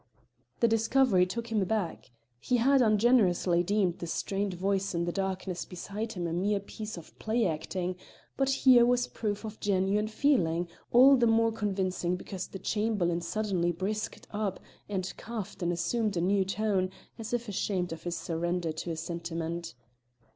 [0.61, 2.09] The discovery took him aback.
[2.39, 6.97] He had ungenerously deemed the strained voice in the darkness beside him a mere piece
[6.97, 7.95] of play acting,
[8.35, 13.71] but here was proof of genuine feeling, all the more convincing because the Chamberlain suddenly
[13.71, 14.59] brisked up
[14.89, 16.89] and coughed and assumed a new tone,
[17.19, 19.75] as if ashamed of his surrender to a sentiment.